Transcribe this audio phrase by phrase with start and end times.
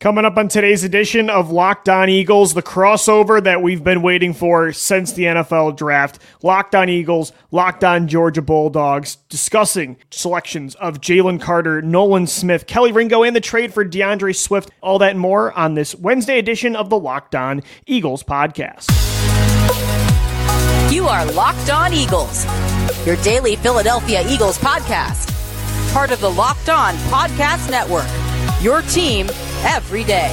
[0.00, 4.32] Coming up on today's edition of Locked On Eagles, the crossover that we've been waiting
[4.32, 6.18] for since the NFL draft.
[6.42, 12.94] Locked On Eagles, Locked On Georgia Bulldogs, discussing selections of Jalen Carter, Nolan Smith, Kelee
[12.94, 14.70] Ringo, and the trade for D'Andre Swift.
[14.82, 18.88] All that and more on this Wednesday edition of the Locked On Eagles podcast.
[20.90, 22.46] You are Locked On Eagles,
[23.04, 25.30] your daily Philadelphia Eagles podcast.
[25.92, 28.08] Part of the Locked On Podcast Network.
[28.62, 29.26] Your team
[29.64, 30.30] every day.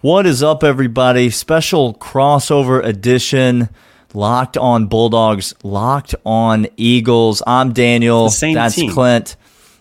[0.00, 1.30] What is up, everybody?
[1.30, 3.68] Special crossover edition.
[4.14, 7.40] Locked on Bulldogs, locked on Eagles.
[7.46, 8.28] I'm Daniel.
[8.28, 8.90] That's team.
[8.90, 9.36] Clint.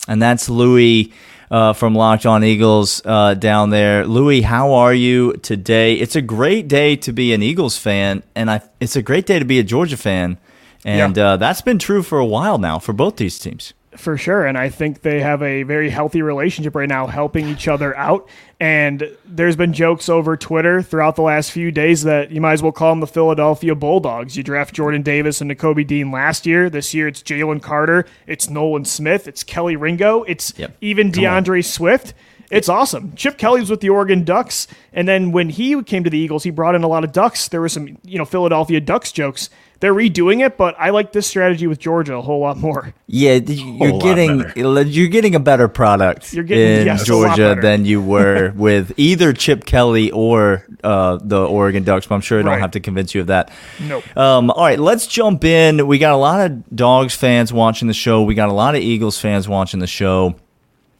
[0.08, 1.12] And that's Louie
[1.52, 4.08] uh, from Locked On Eagles uh, down there.
[4.08, 5.96] Louis, how are you today?
[5.96, 9.38] It's a great day to be an Eagles fan, and I, it's a great day
[9.38, 10.38] to be a Georgia fan.
[10.86, 11.34] And Yeah.
[11.34, 13.74] uh, that's been true for a while now for both these teams.
[13.98, 14.46] For sure.
[14.46, 18.30] And I think they have a very healthy relationship right now, helping each other out.
[18.58, 22.64] And there's been jokes over Twitter throughout the last few days that you might as
[22.64, 24.38] well call them the Philadelphia Bulldogs.
[24.38, 26.70] You draft Jordan Davis and Nakobe Dean last year.
[26.70, 30.78] This year it's Jalen Carter, it's Nolan Smith, it's Kelee Ringo, it's Yep.
[30.80, 32.14] even D'Andre Swift.
[32.50, 33.14] It's awesome.
[33.16, 36.44] Chip Kelly was with the Oregon Ducks, and then when he came to the Eagles,
[36.44, 37.48] he brought in a lot of Ducks.
[37.48, 39.50] There were some, you know, Philadelphia Ducks jokes.
[39.82, 42.94] They're redoing it, but I like this strategy with Georgia a whole lot more.
[43.08, 47.84] Yeah, you're lot getting you're getting a better product You're getting- in yes, Georgia than
[47.86, 52.06] you were with either Chip Kelly or uh, the Oregon Ducks.
[52.08, 52.62] But I'm sure I don't Right.
[52.62, 53.52] have to convince you of that.
[53.80, 54.16] Nope.
[54.16, 55.86] Um, all right, let's jump in.
[55.88, 58.22] We got a lot of Dogs fans watching the show.
[58.24, 60.36] We got a lot of Eagles fans watching the show.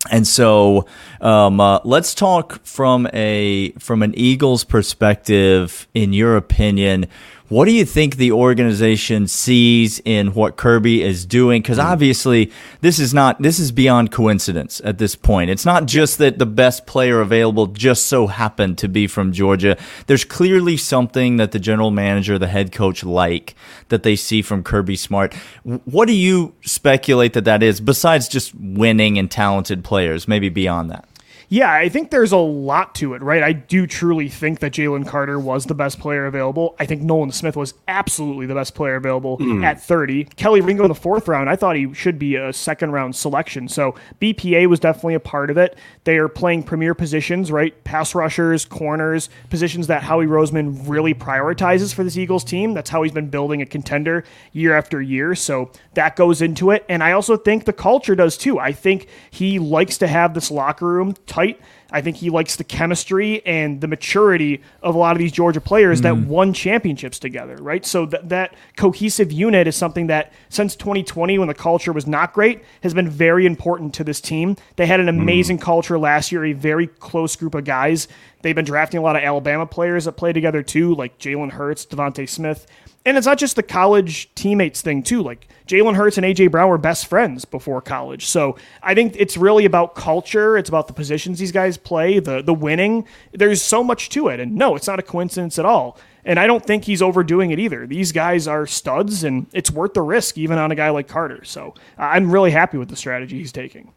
[0.10, 0.88] And so,
[1.22, 5.88] um, uh, let's talk from a from an Eagles perspective.
[5.94, 7.06] In your opinion,
[7.52, 11.62] what do you think the organization sees in what Kirby is doing?
[11.62, 11.92] Because mm-hmm.
[11.92, 12.50] obviously,
[12.80, 15.50] this is not this is beyond coincidence at this point.
[15.50, 19.76] It's not just that the best player available just so happened to be from Georgia.
[20.08, 23.54] There's clearly something that the general manager, the head coach, like
[23.90, 25.34] that they see from Kirby Smart.
[25.64, 30.26] What do you speculate that that is, besides just winning and talented players?
[30.26, 31.06] Maybe beyond that.
[31.52, 33.44] Yeah, I think there's a lot to it, right?
[33.44, 36.78] I do truly think that Jalen Carter was the best player available.
[36.80, 39.62] I think Nolan Smith was absolutely the best player available mm.
[39.62, 40.24] at 30.
[40.38, 43.68] Kelee Ringo in the fourth round, I thought he should be a second round selection.
[43.68, 45.78] So BPA was definitely a part of it.
[46.04, 47.84] They are playing premier positions, right?
[47.84, 52.74] Pass rushers, corners, positions that Howie Roseman really prioritizes for this Eagles team.
[52.74, 55.36] That's how he's been building a contender year after year.
[55.36, 56.86] So that goes into it.
[56.90, 58.58] And I also think the culture does too.
[58.58, 61.60] I think he likes to have this locker room tight.
[61.92, 65.62] I think he likes the chemistry and the maturity of a lot of these Georgia
[65.62, 66.28] players that mm.
[66.28, 67.86] won championships together, right?
[67.86, 72.34] So that that cohesive unit is something that since 2020, when the culture was not
[72.34, 74.56] great, has been very important to this team.
[74.76, 75.22] They had an mm.
[75.22, 78.08] amazing culture last year, a very close group of guys.
[78.42, 81.86] They've been drafting a lot of Alabama players that play together too, like Jalen Hurts,
[81.86, 82.66] DeVonta Smith.
[83.06, 85.24] And it's not just the college teammates thing too.
[85.24, 88.28] Like Jalen Hurts and AJ Brown were best friends before college.
[88.28, 90.56] So I think it's really about culture.
[90.58, 93.08] It's about the positions these guys play, the the winning.
[93.32, 94.40] There's so much to it.
[94.40, 95.98] And no, it's not a coincidence at all.
[96.24, 97.88] And I don't think he's overdoing it either.
[97.88, 101.44] These guys are studs and it's worth the risk even on a guy like Carter.
[101.44, 103.94] So I'm really happy with the strategy he's taking.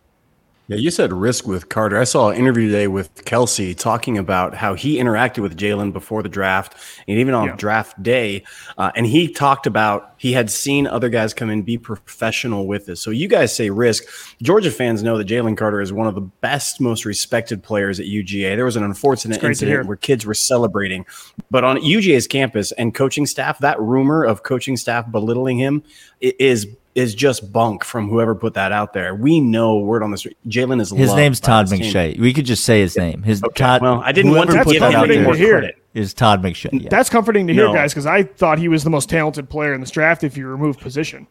[0.67, 1.99] Yeah, you said risk with Carter.
[1.99, 6.23] I saw an interview today with Kelce talking about how he interacted with Jalen before
[6.23, 6.75] the draft
[7.07, 7.57] and even on Yeah.
[7.57, 8.45] draft day.
[8.79, 12.87] Uh, and he talked about he had seen other guys come in be professional with
[12.87, 12.99] this.
[13.03, 14.05] So you guys say risk.
[14.43, 18.07] Georgia fans know that Jalen Carter is one of the best, most respected players at
[18.07, 18.57] UGA.
[18.57, 19.81] There was an unfortunate great to hear.
[19.81, 21.05] incident where kids were celebrating,
[21.51, 25.83] but on UGA's campus and coaching staff, that rumor of coaching staff belittling him
[26.23, 29.15] is is just bunk from whoever put that out there.
[29.15, 30.37] We know word on the street.
[30.47, 31.93] Jalen is His loved name's Todd his team.
[31.93, 32.19] McShay.
[32.21, 33.23] We could just say his name.
[33.25, 33.83] His Todd.
[33.83, 35.35] Well, I didn't want to put give that him out comforting any there to more
[35.37, 35.59] hear.
[35.59, 35.79] credit.
[35.95, 36.83] is Todd McShay.
[36.83, 36.89] Yeah.
[36.91, 37.73] That's comforting to hear, No.
[37.75, 40.47] guys, because I thought he was the most talented player in this draft if you
[40.47, 41.27] remove position.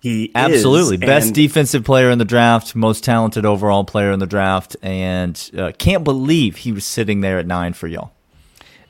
[0.00, 0.96] He Absolutely.
[0.96, 5.50] is, Best defensive player in the draft, most talented overall player in the draft, and
[5.56, 8.12] uh, can't believe he was sitting there at nine for y'all.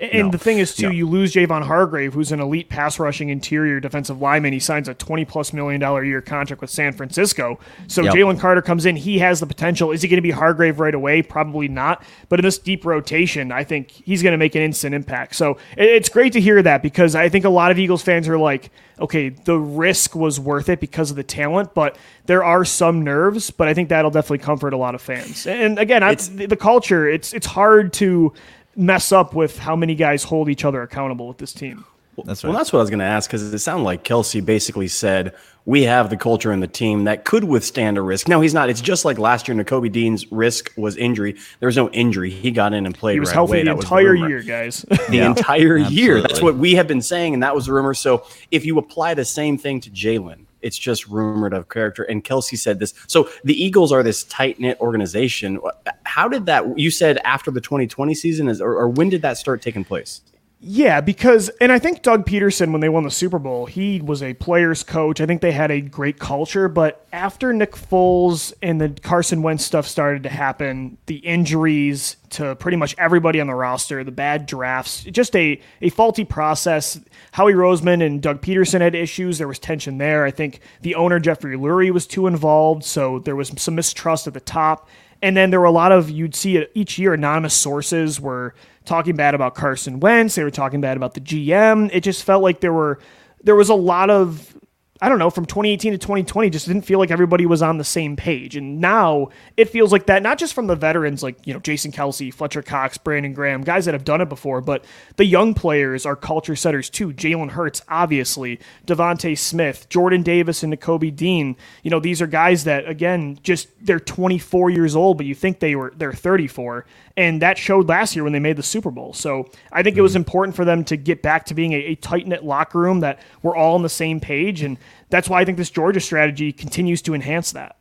[0.00, 0.30] And No.
[0.30, 0.92] the thing is, too, No.
[0.92, 4.52] you lose Javon Hargrave, who's an elite pass rushing interior defensive lineman.
[4.52, 7.58] He signs a twenty plus million dollar a year contract with San Francisco.
[7.86, 8.14] So Yep.
[8.14, 8.96] Jalen Carter comes in.
[8.96, 9.92] He has the potential.
[9.92, 11.22] Is he going to be Hargrave right away?
[11.22, 12.02] Probably not.
[12.28, 15.36] But in this deep rotation, I think he's going to make an instant impact.
[15.36, 18.38] So it's great to hear that because I think a lot of Eagles fans are
[18.38, 18.70] like,
[19.00, 21.96] okay, the risk was worth it because of the talent, but
[22.26, 23.50] there are some nerves.
[23.50, 25.46] But I think that'll definitely comfort a lot of fans.
[25.46, 27.08] And again, I, the, the culture.
[27.08, 28.32] It's it's hard to
[28.76, 31.84] mess up with how many guys hold each other accountable with this team.
[32.24, 32.50] That's right.
[32.50, 35.34] Well, that's what I was going to ask because it sounded like Kelce basically said
[35.64, 38.28] we have the culture in the team that could withstand a risk.
[38.28, 38.70] No, he's not.
[38.70, 39.56] It's just like last year.
[39.56, 41.34] Nakobe Dean's risk was injury.
[41.58, 42.30] There was no injury.
[42.30, 43.14] He got in and played.
[43.14, 43.62] He was right healthy away.
[43.64, 44.28] the That entire rumor.
[44.28, 44.84] year, guys.
[44.88, 46.20] The Yeah, entire year.
[46.20, 47.94] That's what we have been saying, and that was the rumor.
[47.94, 52.02] So if you apply the same thing to Jalen, it's just rumored of character.
[52.02, 52.94] And Kelce said this.
[53.06, 55.60] So the Eagles are this tight knit organization.
[56.04, 56.78] How did that?
[56.78, 60.22] You said after the 2020 season, is or, or when did that start taking place?
[60.66, 64.22] Yeah, because and I think Doug Pederson when they won the Super Bowl, he was
[64.22, 65.20] a players coach.
[65.20, 69.62] I think they had a great culture, but after Nick Foles and the Carson Wentz
[69.62, 74.46] stuff started to happen, the injuries to pretty much everybody on the roster, the bad
[74.46, 76.98] drafts, just a a faulty process.
[77.32, 79.36] Howie Roseman and Doug Pederson had issues.
[79.36, 80.24] There was tension there.
[80.24, 84.32] I think the owner Jeffrey Lurie was too involved, so there was some mistrust at
[84.32, 84.88] the top.
[85.20, 89.16] And then there were a lot of you'd see each year anonymous sources were talking
[89.16, 90.34] bad about Carson Wentz.
[90.34, 91.90] They were talking bad about the GM.
[91.92, 92.98] It just felt like there were
[93.42, 94.53] there was a lot of
[95.02, 97.84] I don't know, from 2018 to 2020, just didn't feel like everybody was on the
[97.84, 98.54] same page.
[98.54, 101.90] And now it feels like that, not just from the veterans like, you know, Jason
[101.90, 104.84] Kelce, Fletcher Cox, Brandon Graham, guys that have done it before, but
[105.16, 107.12] the young players are culture setters too.
[107.12, 111.56] Jalen Hurts, obviously, DeVonta Smith, Jordan Davis, and Nakobe Dean.
[111.82, 115.58] You know, these are guys that, again, just they're 24 years old, but you think
[115.58, 116.86] they were they're 34.
[117.16, 119.12] And that showed last year when they made the Super Bowl.
[119.12, 120.18] So I think it was hmm.
[120.18, 123.20] important for them to get back to being a, a tight knit locker room that
[123.42, 124.62] we're all on the same page.
[124.62, 124.78] And
[125.10, 127.76] that's why I think this Georgia strategy continues to enhance that.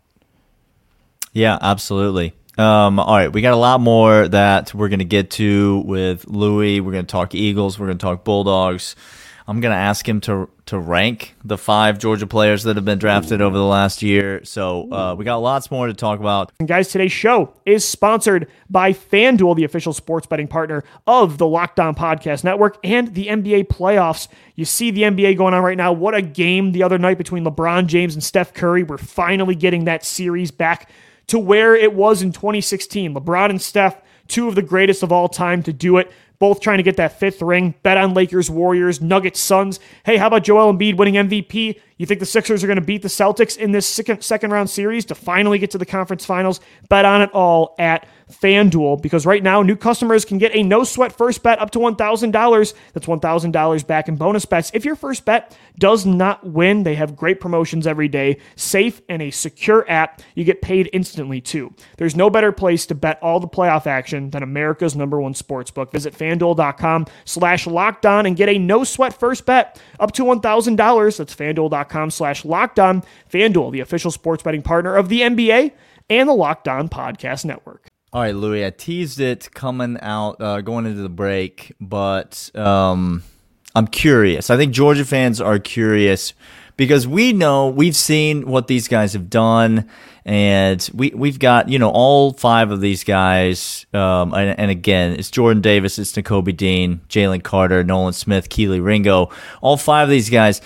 [1.31, 2.33] Yeah, absolutely.
[2.57, 6.27] Um, all right, we got a lot more that we're going to get to with
[6.27, 6.81] Louis.
[6.81, 7.79] We're going to talk Eagles.
[7.79, 8.95] We're going to talk Bulldogs.
[9.47, 12.97] I'm going to ask him to to rank the five Georgia players that have been
[12.97, 14.43] drafted over the last year.
[14.45, 16.53] So uh, we got lots more to talk about.
[16.59, 21.47] And guys, today's show is sponsored by FanDuel, the official sports betting partner of the
[21.47, 24.29] Locked On Podcast Network and the NBA playoffs.
[24.55, 25.91] You see the NBA going on right now.
[25.91, 28.83] What a game the other night between LeBron James and Steph Curry.
[28.83, 30.89] We're finally getting that series back
[31.27, 33.13] to where it was in 2016.
[33.13, 36.09] LeBron and Steph, two of the greatest of all time to do it.
[36.43, 37.73] Both trying to get that fifth ring.
[37.83, 39.79] Bet on Lakers, Warriors, Nuggets, Suns.
[40.05, 41.79] Hey, how about Joel Embiid winning MVP?
[42.03, 44.69] You think the Sixers are going to beat the Celtics in this second, second round
[44.69, 46.59] series to finally get to the conference finals?
[46.89, 50.83] Bet on it all at FanDuel because right now new customers can get a no
[50.83, 52.73] sweat first bet up to $1,000.
[52.91, 54.71] That's $1,000 back in bonus bets.
[54.73, 59.21] If your first bet does not win, they have great promotions every day, safe and
[59.21, 60.21] a secure app.
[60.35, 61.73] You get paid instantly too.
[61.97, 65.93] There's no better place to bet all the playoff action than America's number one sportsbook.
[65.93, 71.17] Visit fanduel.com slash locked on and get a no sweat first bet up to $1,000.
[71.17, 73.03] That's fanduel.com slash locked on.
[73.31, 75.71] Fanduel, the official sports betting partner of the NBA
[76.09, 77.89] and the Locked On Podcast Network.
[78.11, 83.23] All right, Louis, I teased it coming out, uh, going into the break, but um,
[83.73, 84.51] I'm curious.
[84.51, 86.33] I think Georgia fans are curious
[86.77, 89.89] because we know we've seen what these guys have done,
[90.25, 93.87] and we we've got you know all five of these guys.
[93.95, 98.83] Um, and, and again, it's Jordan Davis, it's Nakobe Dean, Jalen Carter, Nolan Smith, Kelee
[98.83, 99.31] Ringo.
[99.61, 100.61] All five of these guys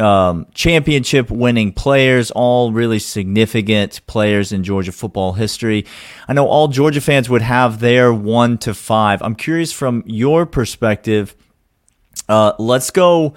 [0.00, 5.86] um, championship winning players, all really significant players in Georgia football history.
[6.28, 9.20] I know all Georgia fans would have their one to five.
[9.22, 11.34] I'm curious from your perspective.
[12.28, 13.34] Uh, let's go.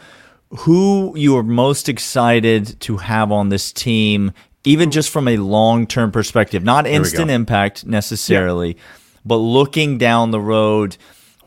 [0.60, 4.34] Who you are most excited to have on this team,
[4.66, 8.76] even just from a long term perspective, not instant impact necessarily,
[9.24, 10.98] but looking down the road,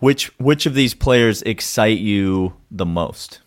[0.00, 3.40] which which of these players excite you the most?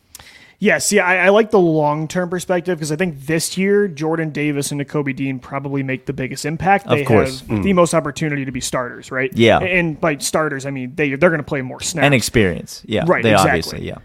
[0.60, 4.32] Yes, yeah, I, I like the long term perspective because I think this year Jordan
[4.32, 6.88] Davis and Nakobe Dean probably make the biggest impact.
[6.88, 7.42] They course.
[7.42, 9.32] have the most opportunity to be starters, right?
[9.36, 9.60] Yeah.
[9.60, 12.82] and by starters, I mean they they're going to play more snaps and experience.
[12.86, 13.50] Yeah, Right, They exactly.
[13.52, 13.98] obviously, yeah.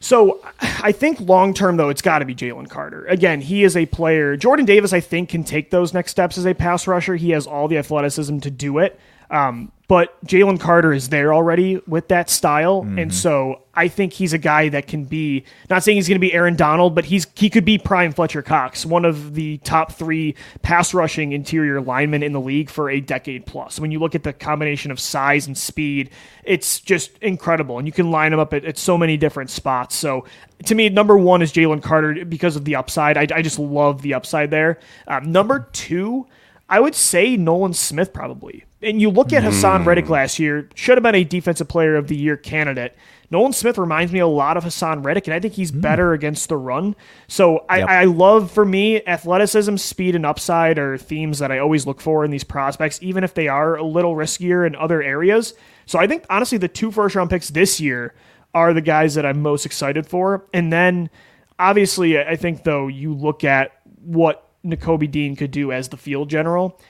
[0.00, 3.06] So I think long term though, it's got to be Jalen Carter.
[3.06, 4.36] Again, he is a player.
[4.36, 7.16] Jordan Davis, I think, can take those next steps as a pass rusher.
[7.16, 9.00] He has all the athleticism to do it.
[9.30, 14.32] Um, but Jalen Carter is there already with that style, and so I think he's
[14.32, 15.44] a guy that can be.
[15.68, 18.40] Not saying he's going to be Aaron Donald, but he's he could be prime Fletcher
[18.40, 23.00] Cox, one of the top three pass rushing interior linemen in the league for a
[23.00, 23.78] decade plus.
[23.78, 26.08] When you look at the combination of size and speed,
[26.44, 29.94] it's just incredible, and you can line him up at, at so many different spots.
[29.94, 30.24] So
[30.64, 33.18] to me, number one is Jalen Carter because of the upside.
[33.18, 34.78] I, I just love the upside there.
[35.06, 36.26] Um, number two.
[36.68, 38.64] I would say Nolan Smith probably.
[38.82, 39.88] And you look at Haason hmm.
[39.88, 42.96] Reddick last year, should have been a defensive player of the year candidate.
[43.30, 45.80] Nolan Smith reminds me a lot of Haason Reddick, and I think he's hmm.
[45.80, 46.94] better against the run.
[47.28, 47.88] So I, Yep.
[47.88, 52.24] I love for me athleticism, speed, and upside are themes that I always look for
[52.24, 55.54] in these prospects, even if they are a little riskier in other areas.
[55.86, 58.14] So I think honestly the two first round picks this year
[58.54, 60.46] are the guys that I'm most excited for.
[60.54, 61.10] And then
[61.58, 66.30] obviously, I think though you look at what Nakobe Dean could do as the field
[66.30, 66.80] general.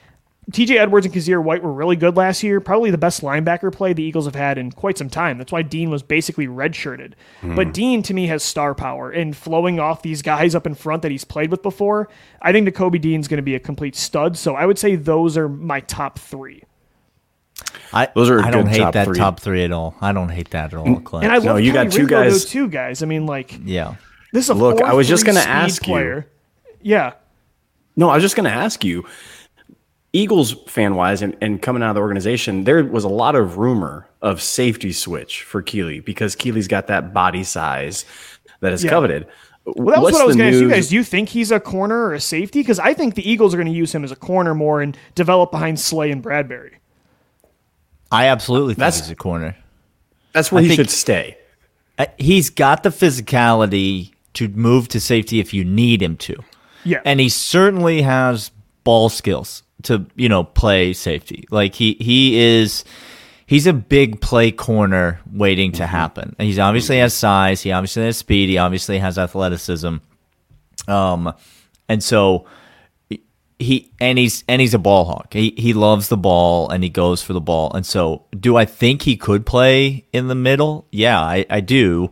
[0.51, 2.61] TJ Edwards and Kyzir White were really good last year.
[2.61, 5.39] Probably the best linebacker play the Eagles have had in quite some time.
[5.39, 7.13] That's why Dean was basically redshirted.
[7.41, 7.55] Mm.
[7.55, 11.01] But Dean, to me, has star power and flowing off these guys up in front
[11.01, 12.09] that he's played with before.
[12.41, 14.37] I think Nakobe Dean's going to be a complete stud.
[14.37, 16.63] So I would say those are my top three.
[17.91, 19.17] I, those are I don't hate that three.
[19.17, 19.95] top three at all.
[19.99, 21.23] I don't hate that at all, Clint.
[21.23, 23.01] And I love no, you Kelee got two Ringo, guys, though, two guys.
[23.01, 23.95] I mean, like, yeah.
[24.31, 24.81] This is a look.
[24.81, 26.27] I was just going to ask player.
[26.81, 26.91] you.
[26.91, 27.13] Yeah.
[27.95, 29.05] No, I was just going to ask you.
[30.13, 33.57] Eagles fan wise and, and coming out of the organization, there was a lot of
[33.57, 38.05] rumor of safety switch for Kelee because Kelee's got that body size
[38.61, 38.91] that is yeah.
[38.91, 39.27] coveted.
[39.65, 40.87] Well, that was What's what I was going to ask you guys.
[40.89, 42.61] Do you think he's a corner or a safety?
[42.61, 44.97] Because I think the Eagles are going to use him as a corner more and
[45.15, 46.75] develop behind Slay and Bradberry.
[48.11, 49.57] I absolutely think that's, he's a corner.
[50.31, 51.37] That's where I he should stay.
[51.97, 56.35] Uh, he's got the physicality to move to safety if you need him to.
[56.85, 57.01] Yeah.
[57.03, 58.51] And he certainly has
[58.83, 61.45] ball skills to, you know, play safety.
[61.51, 62.85] Like he he is
[63.45, 65.91] he's a big play corner waiting to mm-hmm.
[65.91, 66.35] happen.
[66.39, 69.97] He's obviously has size, he obviously has speed, he obviously has athleticism.
[70.87, 71.33] Um
[71.89, 72.45] and so
[73.59, 75.33] he and he's and he's a ball hawk.
[75.33, 77.71] He he loves the ball and he goes for the ball.
[77.73, 80.87] And so do I think he could play in the middle?
[80.91, 82.11] Yeah, I, I do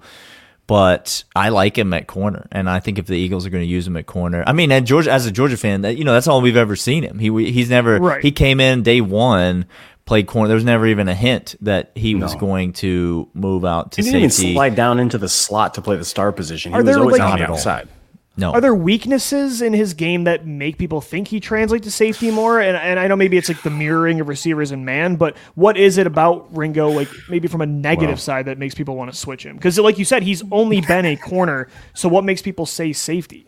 [0.65, 3.69] but I like him at corner, and I think if the Eagles are going to
[3.69, 6.13] use him at corner, I mean, at Georgia, as a Georgia fan, that you know
[6.13, 7.19] that's all we've ever seen him.
[7.19, 8.23] He he's never right.
[8.23, 9.65] he came in day one,
[10.05, 10.47] played corner.
[10.47, 12.25] There was never even a hint that he no.
[12.25, 14.47] was going to move out to he didn't safety.
[14.49, 16.71] even slide down into the slot to play the star position.
[16.71, 17.89] He are was always like, on the outside.
[18.35, 18.51] No.
[18.51, 22.59] Are there weaknesses in his game that make people think he translates to safety more?
[22.59, 25.77] And, and I know maybe it's like the mirroring of receivers and man, but what
[25.77, 29.17] is it about Ringo, like maybe from a negative side, that makes people want to
[29.17, 29.55] switch him?
[29.55, 31.67] Because, like you said, he's only been a corner.
[31.93, 33.45] So what makes people say safety?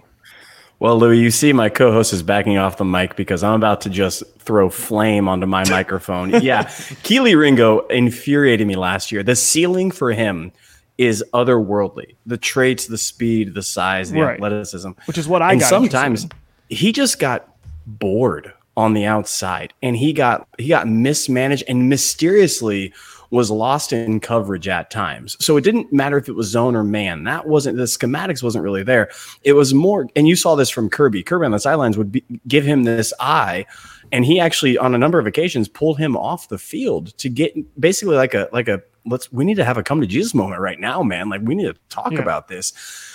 [0.77, 3.89] Well, Louis, you see my co-host is backing off the mic because I'm about to
[3.89, 6.30] just throw flame onto my microphone.
[6.44, 6.65] Yeah,
[7.01, 9.24] Kelee Ringo infuriated me last year.
[9.24, 10.51] The ceiling for him–
[10.97, 12.15] is otherworldly.
[12.25, 14.35] The traits, the speed, the size, the right.
[14.35, 15.69] athleticism, which is what I and got.
[15.69, 16.27] Sometimes
[16.69, 22.93] he just got bored on the outside, and he got he got mismanaged and mysteriously
[23.31, 25.35] was lost in coverage at times.
[25.43, 27.23] So it didn't matter if it was zone or man.
[27.23, 29.09] That wasn't the schematics wasn't really there.
[29.43, 31.23] It was more, and you saw this from Kirby.
[31.23, 33.65] Kirby on the sidelines would be, give him this eye,
[34.12, 37.53] and he actually on a number of occasions pulled him off the field to get
[37.79, 40.62] basically like a like a let's we need to have a come to Jesus moment
[40.62, 41.29] right now, man.
[41.29, 42.19] Like we need to talk yeah.
[42.19, 42.74] about this.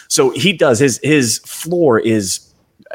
[0.09, 2.53] So he does his his floor is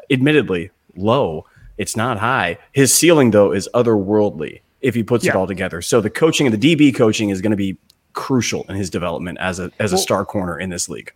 [0.09, 1.45] admittedly low.
[1.77, 2.57] It's not high.
[2.71, 5.31] His ceiling though is otherworldly if he puts yeah.
[5.31, 5.81] it all together.
[5.81, 7.77] So the coaching and the DB coaching is going to be
[8.13, 11.11] crucial in his development as a as a star corner in this league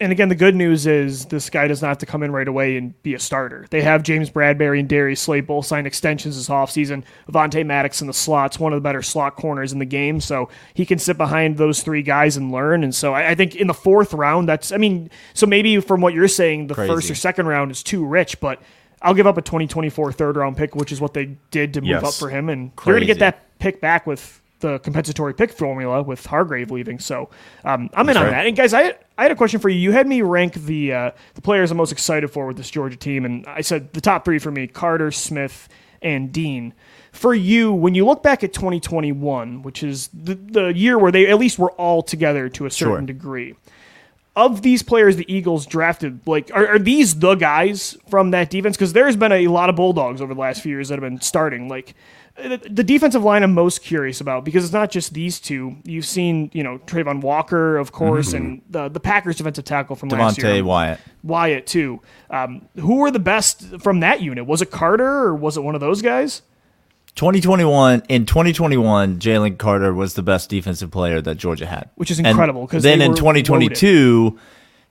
[0.00, 2.46] and again, the good news is this guy does not have to come in right
[2.46, 3.66] away and be a starter.
[3.70, 7.02] They have James Bradberry and Darius Slay both signed extensions this offseason.
[7.28, 10.20] Avonte Maddox in the slots, one of the better slot corners in the game.
[10.20, 12.84] So he can sit behind those three guys and learn.
[12.84, 16.00] And so I, I think in the fourth round, that's, I mean, so maybe from
[16.00, 16.92] what you're saying, the Crazy.
[16.92, 18.62] first or second round is too rich, but
[19.02, 21.90] I'll give up a 2024 third round pick, which is what they did to move
[21.90, 22.04] yes.
[22.04, 22.48] up for him.
[22.48, 22.90] And Crazy.
[22.90, 26.98] you're going to get that pick back with the compensatory pick formula with Hargrave leaving.
[26.98, 27.30] So
[27.64, 28.46] um, I'm That's in on that.
[28.46, 29.78] And guys, I I had a question for you.
[29.78, 32.96] You had me rank the uh, the players I'm most excited for with this Georgia
[32.96, 35.68] team, and I said the top three for me: Carter, Smith,
[36.02, 36.74] and Dean.
[37.12, 41.26] For you, when you look back at 2021, which is the, the year where they
[41.26, 43.06] at least were all together to a certain sure.
[43.06, 43.54] degree,
[44.36, 48.76] of these players the Eagles drafted, like are, are these the guys from that defense?
[48.76, 51.20] Because there's been a lot of Bulldogs over the last few years that have been
[51.20, 51.68] starting.
[51.68, 51.94] Like
[52.38, 55.76] the defensive line I'm most curious about because it's not just these two.
[55.84, 58.36] You've seen, you know, Travon Walker, of course, mm-hmm.
[58.36, 60.64] and the the Packers defensive tackle from Devonte last year.
[60.64, 61.00] Wyatt.
[61.22, 62.00] Wyatt too.
[62.30, 64.46] Um, who were the best from that unit?
[64.46, 66.42] Was it Carter or was it one of those guys?
[67.16, 72.20] 2021 in 2021, Jalen Carter was the best defensive player that Georgia had, which is
[72.20, 72.64] incredible.
[72.64, 74.38] Because then in 2022,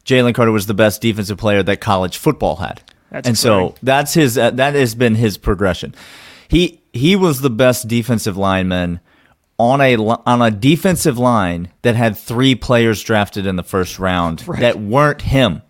[0.04, 4.14] Jalen Carter was the best defensive player that college football had, that's and so that's
[4.14, 4.38] his.
[4.38, 5.96] Uh, that has been his progression.
[6.50, 9.00] He he was the best defensive lineman
[9.60, 14.48] on a on a defensive line that had three players drafted in the first round
[14.48, 14.60] right.
[14.60, 15.62] that weren't him.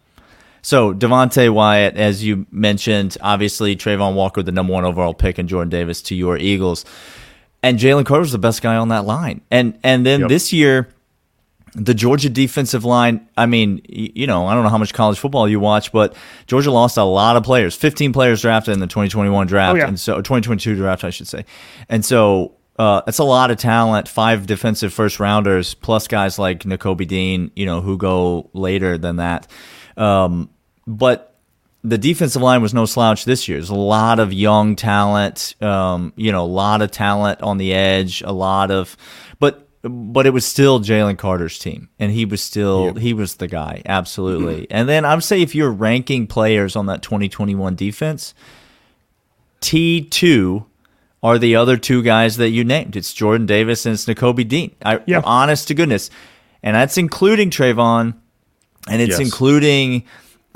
[0.62, 5.48] So Devonte Wyatt, as you mentioned, obviously Travon Walker, the number one overall pick, and
[5.48, 6.84] Jordan Davis to your Eagles,
[7.63, 9.41] and Jalen Carter was the best guy on that line.
[9.50, 10.29] And and then yep.
[10.29, 10.89] this year,
[11.77, 15.48] the Georgia defensive line, I mean, you know, I don't know how much college football
[15.48, 16.15] you watch, but
[16.48, 19.88] Georgia lost a lot of players, 15 players drafted in the 2021 draft, oh, yeah.
[19.88, 21.46] and so 2022 draft, I should say.
[21.88, 24.07] And so uh, it's a lot of talent.
[24.07, 29.17] Five defensive first rounders plus guys like Nakobe Dean, you know, who go later than
[29.17, 29.48] that.
[29.96, 30.50] Um,
[30.88, 31.36] but
[31.84, 33.60] the defensive line was no slouch this year.
[33.60, 37.72] There's a lot of young talent, um, you know, a lot of talent on the
[37.72, 38.98] edge, a lot of,
[39.39, 43.48] but but it was still Jalen Carter's team, and he was still he was the
[43.48, 44.67] guy, absolutely.
[44.72, 48.34] and then I'm say if you're ranking players on that 2021 defense,
[49.60, 50.65] T two
[51.24, 52.96] are the other two guys that you named.
[52.96, 54.75] It's Jordan Davis and it's Nakobe Dean.
[54.86, 55.22] I, Yeah.
[55.24, 56.10] honest to goodness,
[56.62, 58.13] and that's including Travon,
[58.88, 59.20] and it's Yes.
[59.20, 60.03] including.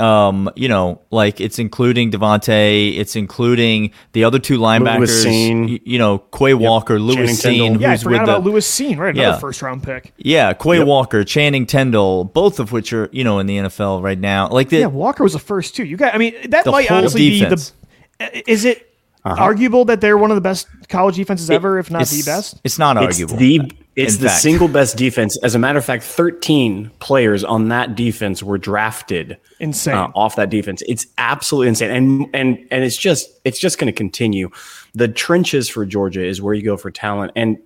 [0.02, 5.26] Um, you know, like it's including Devonte, it's including the other two linebackers.
[5.26, 5.80] Cine.
[5.86, 7.68] You know, Quay Walker, Channing Lewis Tindall.
[7.76, 9.16] Cine, Yeah, who's forgot with the about Lewis Cine, right?
[9.16, 9.38] Another Yeah.
[9.40, 10.14] first round pick.
[10.18, 10.88] yeah, Quay Yep.
[10.88, 14.50] Walker, Channing Tindall, both of which are you know in the NFL right now.
[14.50, 15.86] Like the Yeah, Walker was the first too.
[15.86, 16.16] You got.
[16.16, 17.74] I mean, that might honestly defense.
[18.20, 18.52] be the.
[18.52, 18.88] Is it
[19.24, 22.60] arguable that they're one of the best college defenses ever, if not the best?
[22.64, 23.38] It's not It's arguable.
[23.38, 24.42] the it's the fact.
[24.42, 25.38] single best defense.
[25.44, 29.94] As a matter of fact, 13 players on that defense were drafted Insane.
[29.96, 30.82] uh, off that defense.
[30.88, 34.50] It's absolutely insane, and and and it's just it's just going to continue.
[34.94, 37.58] The trenches for Georgia is where you go for talent, and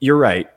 [0.00, 0.48] you're right.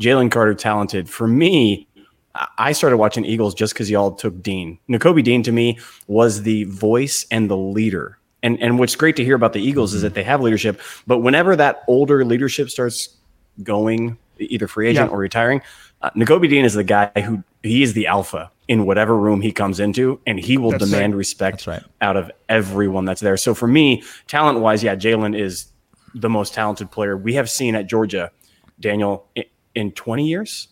[0.00, 1.08] Jalen Carter talented.
[1.08, 1.88] For me,
[2.34, 4.78] I- I started watching Eagles just because y'all took Dean.
[4.90, 8.18] Nakobe Dean to me was the voice and the leader.
[8.42, 11.18] And and what's great to hear about the Eagles is that they have leadership, but
[11.20, 13.08] whenever that older leadership starts
[13.62, 15.14] going, either free agent Yeah.
[15.14, 15.62] or retiring,
[16.02, 19.52] uh, Nakobe Dean is the guy who he is the alpha in whatever room he
[19.52, 21.18] comes into, and he will That's demand right.
[21.18, 21.82] respect right.
[22.00, 23.36] out of everyone that's there.
[23.36, 25.66] So for me, talent wise, yeah, Jalen is
[26.14, 28.30] the most talented player we have seen at Georgia.
[28.78, 30.68] Daniel in, in 20 years.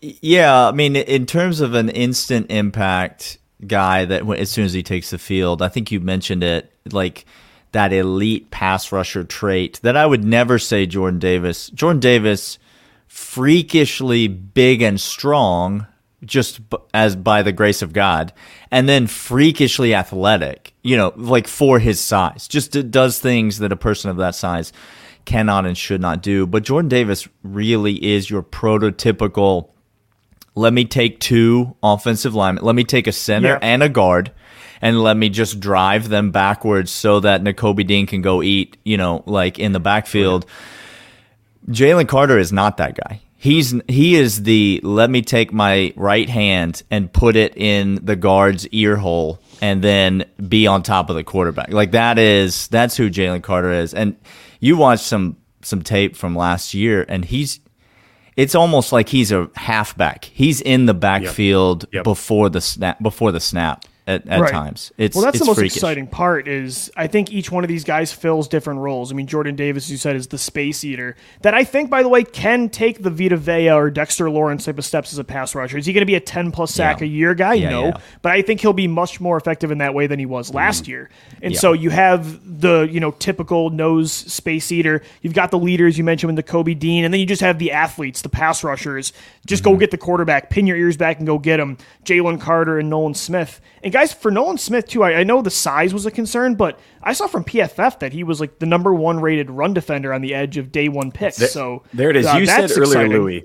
[0.00, 4.82] Yeah, I mean, in terms of an instant impact guy that as soon as he
[4.82, 7.24] takes the field, I think you mentioned it, like
[7.72, 11.68] that elite pass rusher trait that I would never say Jordan Davis.
[11.70, 12.58] Jordan Davis,
[13.06, 15.86] freakishly big and strong,
[16.24, 18.32] just b- as by the grace of God,
[18.70, 20.72] and then freakishly athletic.
[20.82, 24.34] You know, like for his size, just d- does things that a person of that
[24.34, 24.72] size
[25.24, 26.46] cannot and should not do.
[26.46, 29.68] But Jordan Davis really is your prototypical
[30.54, 32.64] let me take two offensive linemen.
[32.64, 33.58] Let me take a center Yeah.
[33.62, 34.32] and a guard,
[34.80, 38.96] and let me just drive them backwards so that Nakobe Dean can go eat, you
[38.96, 40.46] know, like in the backfield.
[41.68, 43.20] Jalen Carter is not that guy.
[43.36, 48.16] He's he is the let me take my right hand and put it in the
[48.16, 51.70] guard's ear hole and then be on top of the quarterback.
[51.72, 53.94] Like that is that's who Jalen Carter is.
[53.94, 54.16] And
[54.60, 57.60] you watch some some tape from last year and he's
[58.36, 60.24] it's almost like he's a halfback.
[60.24, 62.04] He's in the backfield Yep.
[62.04, 64.50] before the snap before the snap at, at Right.
[64.50, 64.90] times.
[64.98, 65.76] It's well, that's it's the most freakish.
[65.76, 66.48] exciting part.
[66.48, 69.12] Is I think each one of these guys fills different roles.
[69.12, 71.14] I mean, Jordan Davis, you said, is the space eater.
[71.42, 74.78] That I think, by the way, can take the Vita Vea or Dexter Lawrence type
[74.78, 75.78] of steps as a pass rusher.
[75.78, 77.06] Is he going to be a ten plus sack Yeah.
[77.06, 77.54] a year guy?
[77.54, 77.98] Yeah, no, yeah.
[78.22, 80.88] but I think he'll be much more effective in that way than he was last
[80.88, 81.10] year.
[81.42, 85.02] And so you have the you know typical nose space eater.
[85.22, 87.58] You've got the leaders you mentioned with the Kobe Dean, and then you just have
[87.58, 89.12] the athletes, the pass rushers.
[89.46, 89.72] Just Mm-hmm.
[89.72, 91.76] go get the quarterback, pin your ears back, and go get him.
[92.04, 93.60] Jalen Carter and Nolan Smith.
[93.82, 96.78] And guys, for Nolan Smith too, I, I know the size was a concern, but
[97.02, 100.20] I saw from PFF that he was like the number one rated run defender on
[100.20, 101.36] the edge of day one picks.
[101.52, 102.26] So there it is.
[102.26, 103.12] uh, you said that's earlier, exciting.
[103.12, 103.44] Louis.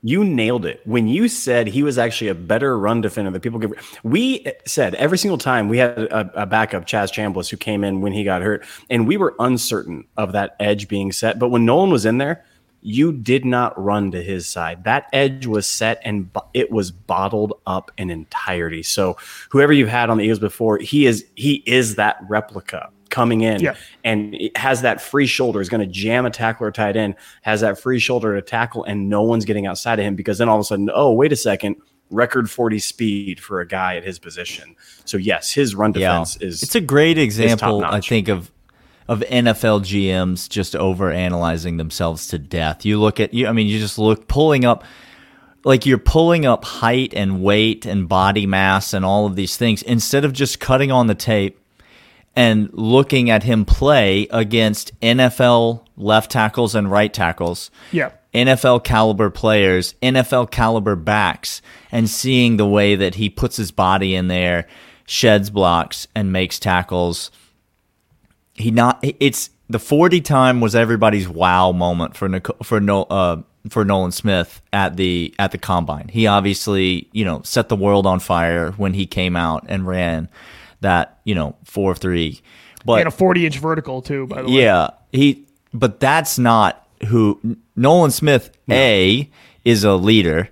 [0.00, 3.58] You nailed it when you said he was actually a better run defender than people
[3.58, 3.72] give.
[4.04, 8.00] We said every single time we had a, a backup, Chaz Chambliss, who came in
[8.00, 11.40] when he got hurt, and we were uncertain of that edge being set.
[11.40, 12.44] But when Nolan was in there,
[12.80, 14.84] you did not run to his side.
[14.84, 18.82] That edge was set and bo- it was bottled up in entirety.
[18.82, 19.16] So
[19.50, 23.60] whoever you've had on the Eagles before, he is he is that replica coming in
[23.60, 23.74] Yeah.
[24.04, 27.80] and has that free shoulder, is going to jam a tackler tight end, has that
[27.80, 30.60] free shoulder to tackle, and no one's getting outside of him because then all of
[30.60, 31.76] a sudden, oh, wait a second,
[32.10, 34.76] record 40 speed for a guy at his position.
[35.06, 36.62] So, yes, his run defense is.
[36.62, 38.50] it's a great example, I think, of
[39.08, 42.84] of NFL GMs just over analyzing themselves to death.
[42.84, 44.84] You look at you, I mean, you just look pulling up
[45.64, 49.82] like you're pulling up height and weight and body mass and all of these things
[49.82, 51.60] instead of just cutting on the tape
[52.36, 57.70] and looking at him play against NFL left tackles and right tackles.
[57.90, 58.12] Yeah.
[58.34, 64.14] NFL caliber players, NFL caliber backs, and seeing the way that he puts his body
[64.14, 64.68] in there,
[65.06, 67.30] sheds blocks, and makes tackles.
[68.58, 73.42] He not it's the forty time was everybody's wow moment for Nico, for no uh,
[73.70, 76.08] for Nolan Smith at the at the combine.
[76.08, 80.28] He obviously you know set the world on fire when he came out and ran
[80.80, 82.40] that you know four three,
[82.84, 84.62] but And a 40 inch vertical too, by the way.
[84.62, 85.46] yeah, he.
[85.74, 87.40] But that's not who
[87.76, 89.30] Nolan Smith a
[89.64, 90.48] is a leader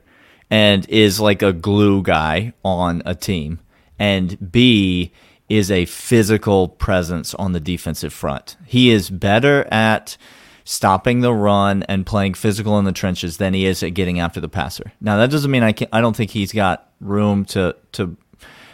[0.50, 3.60] and is like a glue guy on a team,
[3.98, 5.12] and b
[5.48, 8.56] is a physical presence on the defensive front.
[8.64, 10.16] He is better at
[10.64, 14.40] stopping the run and playing physical in the trenches than he is at getting after
[14.40, 14.92] the passer.
[15.00, 18.16] Now that doesn't mean I can I don't think he's got room to to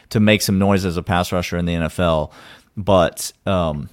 [0.09, 2.33] to make some noise as a pass rusher in the NFL,
[2.77, 3.89] but um,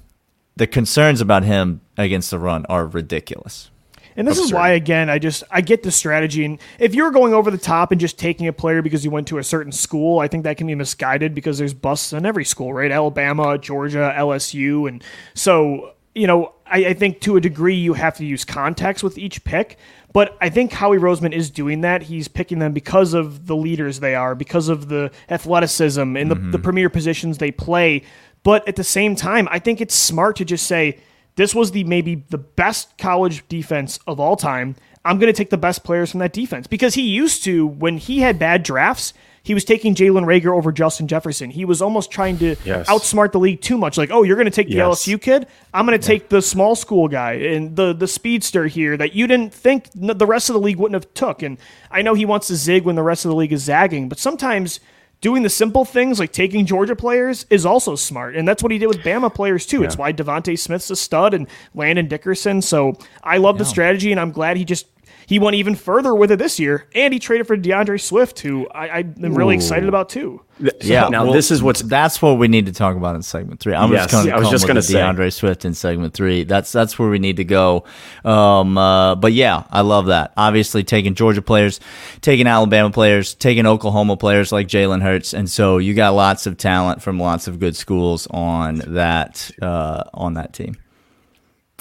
[0.55, 3.69] the concerns about him against the run are ridiculous.
[4.15, 6.45] And this is why, again, I just I get the strategy.
[6.45, 9.27] And if you're going over the top and just taking a player because you went
[9.29, 12.45] to a certain school, I think that can be misguided because there's busts in every
[12.45, 12.91] school, right?
[12.91, 18.17] Alabama, Georgia, LSU, and so you know I, I think to a degree you have
[18.17, 19.77] to use context with each pick.
[20.11, 22.01] But I think Howie Roseman is doing that.
[22.01, 26.35] He's picking them because of the leaders they are, because of the athleticism and the,
[26.35, 26.61] the mm-hmm.
[26.63, 28.03] premier positions they play.
[28.41, 30.99] But at the same time, I think it's smart to just say
[31.39, 34.75] this was the maybe the best college defense of all time.
[35.05, 37.97] I'm going to take the best players from that defense because he used to when
[37.97, 39.13] he had bad drafts.
[39.41, 41.49] He was taking Jalen Reagor over Justin Jefferson.
[41.49, 42.89] He was almost trying to Yes.
[42.89, 43.97] outsmart the league too much.
[43.97, 45.05] Like, oh, you're going to take the Yes.
[45.07, 45.47] LSU kid.
[45.73, 49.25] I'm going to take the small school guy and the the speedster here that you
[49.25, 51.41] didn't think the rest of the league wouldn't have took.
[51.41, 51.57] And
[51.89, 54.19] I know he wants to zig when the rest of the league is zagging, but
[54.19, 54.81] sometimes
[55.21, 58.77] doing the simple things like taking Georgia players is also smart, and that's what he
[58.77, 59.83] did with Bama players too.
[59.83, 62.61] It's why DeVonta Smith's a stud and Landon Dickerson.
[62.61, 64.87] So I love the strategy, and I'm glad he just.
[65.27, 68.67] He went even further with it this year, and he traded for D'Andre Swift, who
[68.69, 70.41] I, I am really excited about too.
[70.81, 71.07] Yeah.
[71.07, 73.75] Now well, this is what's that's what we need to talk about in segment three.
[73.75, 74.93] I'm Yes, just going I was to just come gonna with say.
[74.93, 76.45] D'Andre Swift in segment three.
[76.45, 77.85] That's that's where we need to go.
[78.25, 80.33] Um, uh, but yeah, I love that.
[80.35, 81.79] Obviously, taking Georgia players,
[82.21, 86.57] taking Alabama players, taking Oklahoma players like Jalen Hurts, and so you got lots of
[86.57, 90.75] talent from lots of good schools on that uh, on that team.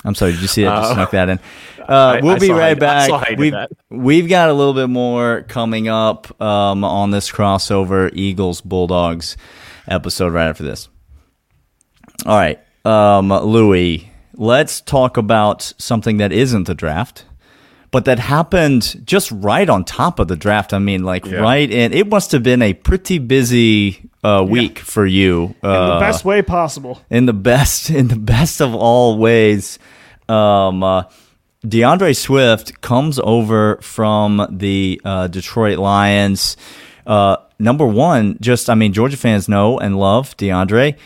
[0.05, 0.75] I'm sorry, did you see that?
[0.81, 1.39] Just snuck that in.
[1.81, 3.27] Uh, I- we'll I be saw how right I saw back.
[3.27, 3.71] how you did We've, that.
[3.91, 9.37] we've got a little bit more coming up um, on this crossover Eagles Bulldogs
[9.89, 10.89] episode right after this.
[12.27, 17.25] All right, um, Louis, let's talk about something that isn't the draft,
[17.91, 20.75] but that happened just right on top of the draft.
[20.75, 21.93] I mean, like right in.
[21.93, 25.55] It must have been a pretty busy uh, week for you.
[25.63, 27.01] In Uh, the best way possible.
[27.09, 29.79] in the best in the best of all ways.
[30.29, 31.05] Um, uh,
[31.67, 36.57] D'Andre Swift comes over from the uh, Detroit Lions.
[37.07, 40.97] Uh, number one, just I mean, Georgia fans know and love D'Andre.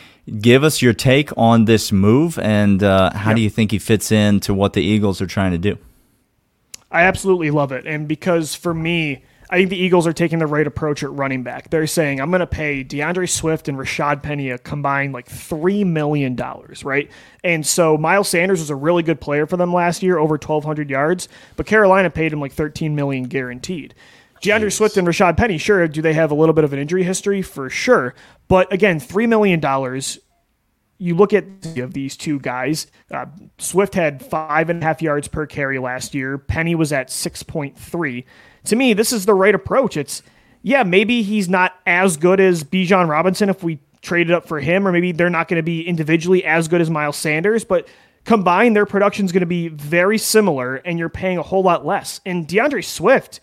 [0.41, 4.13] Give us your take on this move, and uh, how do you think he fits
[4.13, 5.79] into what the Eagles are trying to do?
[6.93, 7.87] I absolutely love it.
[7.87, 11.43] And because for me, I think the Eagles are taking the right approach at running
[11.43, 11.69] back.
[11.69, 15.85] They're saying, I'm going to pay D'Andre Swift and Rashad Penny a combined like $3
[15.85, 16.35] million,
[16.83, 17.11] right?
[17.45, 20.89] And so Miles Sanders was a really good player for them last year, over 1,200
[20.89, 23.95] yards, but Carolina paid him like 13 million guaranteed.
[24.41, 27.03] D'Andre Swift and Rashad Penny, sure, do they have a little bit of an injury
[27.03, 27.43] history?
[27.43, 28.15] For sure.
[28.49, 29.61] But again, $3 million
[30.97, 31.45] you look at
[31.77, 32.87] of these two guys.
[33.11, 33.27] Uh,
[33.59, 36.39] Swift had five and a half yards per carry last year.
[36.39, 38.25] Penny was at six point three.
[38.65, 39.97] To me, this is the right approach.
[39.97, 40.23] It's
[40.63, 44.87] yeah, maybe he's not as good as Bijan Robinson if we traded up for him,
[44.87, 47.89] or maybe they're not going to be individually as good as Miles Sanders, but
[48.25, 51.85] combined, their production is going to be very similar, and you're paying a whole lot
[51.85, 52.21] less.
[52.25, 53.41] And D'Andre Swift,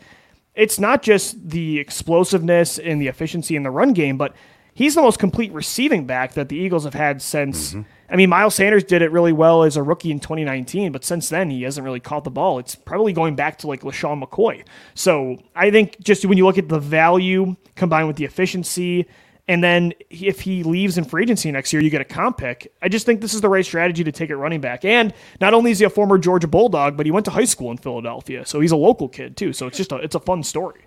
[0.56, 4.34] it's not just the explosiveness and the efficiency in the run game, but
[4.74, 7.72] he's the most complete receiving back that the Eagles have had since.
[7.72, 7.82] Mm-hmm.
[8.12, 11.30] I mean, Miles Sanders did it really well as a rookie in 2019, but since
[11.30, 12.60] then he hasn't really caught the ball.
[12.60, 14.64] It's probably going back to like LeSean McCoy.
[14.96, 19.08] So I think just when you look at the value combined with the efficiency,
[19.48, 22.72] and then if he leaves in free agency next year, you get a comp pick.
[22.84, 24.86] I just think this is the right strategy to take it running back.
[24.86, 27.72] And not only is he a former Georgia Bulldog, but he went to high school
[27.72, 29.52] in Philadelphia, so he's a local kid too.
[29.54, 30.82] So it's just a it's a fun story.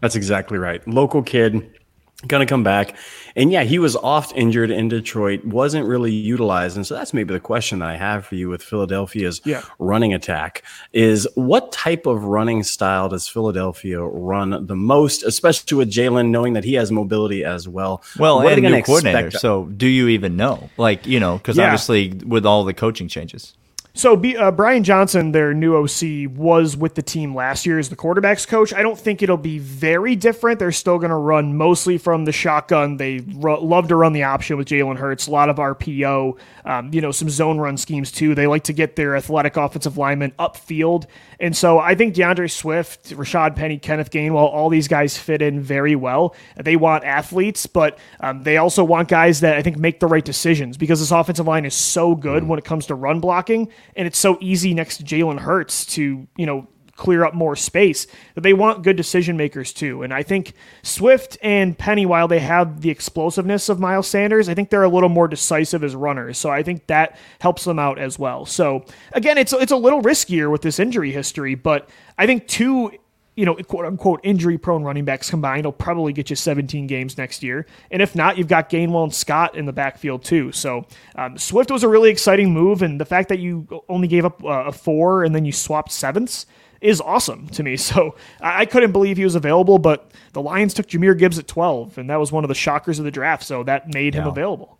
[0.00, 0.86] That's exactly right.
[0.86, 1.79] Local kid,
[2.26, 2.94] gonna come back,
[3.34, 7.32] and yeah, he was oft injured in Detroit, wasn't really utilized, and so that's maybe
[7.32, 9.62] the question that I have for you with Philadelphia's Yeah.
[9.78, 15.90] running attack is what type of running style does Philadelphia run the most, especially with
[15.90, 18.02] Jalen knowing that he has mobility as well.
[18.18, 19.26] Well, what and gonna new coordinator.
[19.28, 19.40] expect?
[19.40, 20.68] So, do you even know?
[20.76, 21.64] Like, you know, because Yeah.
[21.64, 23.54] obviously with all the coaching changes.
[23.92, 27.88] So B, uh, Brian Johnson, their new OC, was with the team last year as
[27.88, 28.72] the quarterbacks coach.
[28.72, 30.60] I don't think it'll be very different.
[30.60, 32.98] They're still going to run mostly from the shotgun.
[32.98, 35.26] They love to run the option with Jalen Hurts.
[35.26, 38.34] A lot of RPO, um, you know, some zone run schemes too.
[38.34, 41.06] They like to get their athletic offensive linemen upfield,
[41.40, 45.60] and so I think D'Andre Swift, Rashad Penny, Kenneth Gainwell, all these guys fit in
[45.60, 46.34] very well.
[46.56, 50.24] They want athletes, but um, they also want guys that I think make the right
[50.24, 54.06] decisions because this offensive line is so good when it comes to run blocking and
[54.06, 56.68] it's so easy next to Jalen Hurts to you know
[57.00, 60.02] clear up more space, that they want good decision makers too.
[60.02, 64.54] And I think Swift and Penny, while they have the explosiveness of Miles Sanders, I
[64.54, 66.36] think they're a little more decisive as runners.
[66.36, 68.44] So I think that helps them out as well.
[68.44, 72.92] So again, it's it's a little riskier with this injury history, but I think two
[73.40, 77.16] you know, quote unquote injury prone running backs combined will probably get you 17 games
[77.16, 77.64] next year.
[77.90, 80.52] And if not, you've got Gainwell and Scott in the backfield too.
[80.52, 80.86] So
[81.16, 82.82] um, Swift was a really exciting move.
[82.82, 85.90] And the fact that you only gave up uh, a four and then you swapped
[85.90, 86.44] sevenths
[86.80, 87.76] is awesome to me.
[87.90, 91.98] So I couldn't believe he was available, but the Lions took Jahmyr Gibbs at 12,
[91.98, 93.42] and that was one of the shockers of the draft.
[93.42, 94.30] So that made him yeah.
[94.30, 94.78] available.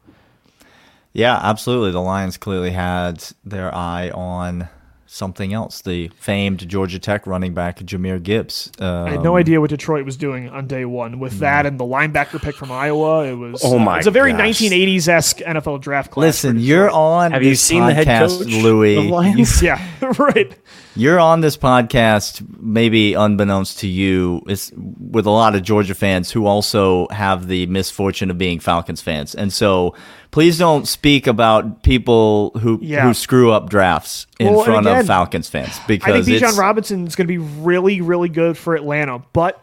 [1.12, 1.90] Yeah, absolutely.
[1.90, 4.68] The Lions clearly had their eye on
[5.10, 5.82] something else.
[5.82, 8.70] The famed Georgia Tech running back Jahmyr Gibbs.
[8.78, 11.66] Um, I had no um, idea what Detroit was doing on day one with that
[11.66, 13.24] and the linebacker pick from Iowa.
[13.24, 16.22] It was oh my, it's a very 1980s esque NFL draft class.
[16.22, 17.32] Listen, you're on.
[17.32, 19.62] Have you seen podcast, the head coach, Louis?
[19.62, 19.86] yeah,
[20.18, 20.56] right.
[20.96, 26.30] You're on this podcast, maybe unbeknownst to you, is with a lot of Georgia fans
[26.30, 29.94] who also have the misfortune of being Falcons fans, and so
[30.30, 33.02] please don't speak about people who yeah.
[33.02, 36.56] who screw up drafts in well, front again, of Falcons fans because I think Bijan
[36.56, 39.62] Robinson is going to be really, really good for Atlanta, but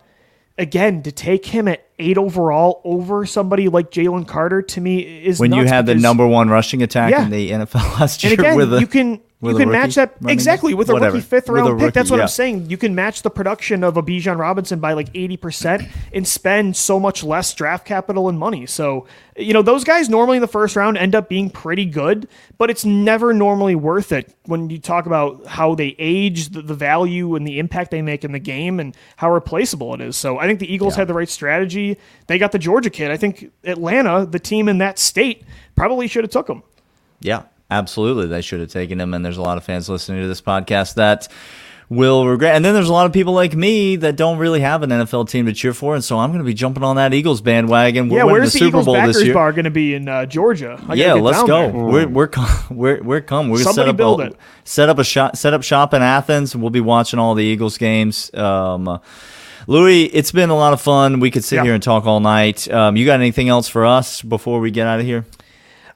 [0.58, 5.40] again, to take him at eight overall over somebody like Jalen Carter to me is
[5.40, 7.24] when you had the number one rushing attack yeah.
[7.24, 8.34] in the NFL last year.
[8.34, 11.18] And again, with a, you can you can match that exactly with a Whatever.
[11.18, 11.94] rookie fifth round rookie, pick.
[11.94, 12.24] That's what yeah.
[12.24, 12.72] I'm saying.
[12.72, 17.00] You can match the production of a Bijan Robinson by like 80% and spend so
[17.00, 18.66] much less draft capital and money.
[18.66, 22.28] So, you know, those guys normally in the first round end up being pretty good,
[22.58, 26.74] but it's never normally worth it when you talk about how they age, the, the
[26.74, 30.18] value and the impact they make in the game and how replaceable it is.
[30.18, 31.02] So I think the Eagles yeah.
[31.02, 32.00] had the right strategy.
[32.26, 33.12] They got the Georgia kid.
[33.12, 35.44] I think Atlanta, the team in that state,
[35.76, 36.64] probably should have took him.
[37.20, 39.14] Yeah, absolutely they should have taken him.
[39.14, 41.28] And there's a lot of fans listening to this podcast that
[41.90, 42.56] will regret.
[42.56, 45.30] And then there's a lot of people like me that don't really have an NFL
[45.30, 48.10] team to cheer for, and so I'm going to be jumping on that Eagles bandwagon.
[48.10, 49.34] We're yeah, where's the, the Super Eagles Bowl this year.
[49.34, 50.82] bar going to be in uh, Georgia?
[50.94, 51.70] yeah, let's go.
[51.70, 52.30] We're we're
[52.70, 53.50] we're we're come.
[53.50, 54.38] We're Somebody set up a, it.
[54.66, 55.36] Set up a shop.
[55.36, 56.56] Set up shop in Athens.
[56.56, 58.34] We'll be watching all the Eagles games.
[58.34, 59.00] Um,
[59.70, 61.20] Louis, it's been a lot of fun.
[61.20, 61.64] We could sit yeah.
[61.64, 62.72] here and talk all night.
[62.72, 65.26] Um, you got anything else for us before we get out of here?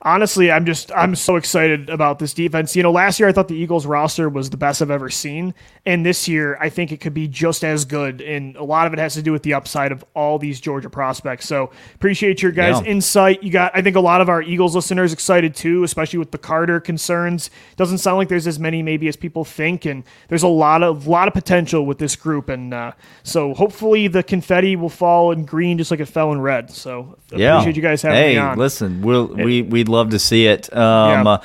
[0.03, 2.75] Honestly, I'm just I'm so excited about this defense.
[2.75, 5.53] You know, last year I thought the Eagles roster was the best I've ever seen,
[5.85, 8.21] and this year I think it could be just as good.
[8.21, 10.89] And a lot of it has to do with the upside of all these Georgia
[10.89, 11.47] prospects.
[11.47, 12.91] So appreciate your guys' yeah.
[12.91, 13.43] insight.
[13.43, 16.37] You got I think a lot of our Eagles listeners excited too, especially with the
[16.37, 17.49] Carter concerns.
[17.75, 21.07] Doesn't sound like there's as many maybe as people think, and there's a lot of
[21.07, 22.49] lot of potential with this group.
[22.49, 26.41] And uh, so hopefully the confetti will fall in green just like it fell in
[26.41, 26.71] red.
[26.71, 27.55] So yeah.
[27.55, 28.57] appreciate you guys having hey, me on.
[28.57, 30.71] listen, we'll, we we love to see it.
[30.75, 31.31] Um, yeah.
[31.31, 31.41] uh,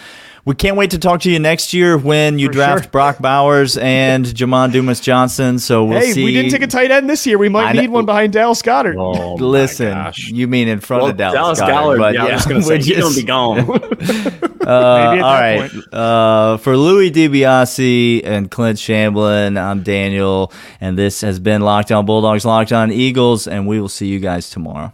[0.46, 2.90] we can't wait to talk to you next year when you For draft sure.
[2.92, 5.58] Brock Bowers and Jamon Dumas Johnson.
[5.58, 6.24] So we'll hey, see.
[6.24, 7.36] we didn't take a tight end this year.
[7.36, 8.94] We might need one behind Dallas Goedert.
[8.96, 11.98] Oh, Listen, you mean in front well, of Dallas, Dallas Goedert?
[11.98, 13.58] But yeah, yeah, I was going to say he's going to be gone.
[14.64, 15.70] uh, all right.
[15.92, 22.06] Uh, for Louis DiBiase and Clint Shamblin, I'm Daniel, and this has been Locked On
[22.06, 24.92] Bulldogs, Locked On Eagles, and we will see you guys tomorrow.